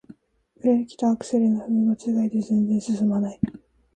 [0.59, 3.39] ブレーキとアクセルを踏み間違えて全然すすまない